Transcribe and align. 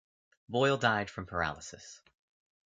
Boyle 0.49 0.77
died 0.77 1.11
from 1.11 1.27
paralysis. 1.27 2.01